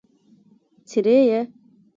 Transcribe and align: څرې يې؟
څرې 0.89 1.17
يې؟ 1.29 1.41